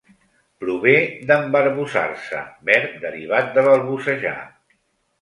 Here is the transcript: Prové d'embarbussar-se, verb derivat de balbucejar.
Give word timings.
Prové 0.63 0.93
d'embarbussar-se, 1.33 2.41
verb 2.73 2.99
derivat 3.07 3.57
de 3.59 3.71
balbucejar. 3.71 4.39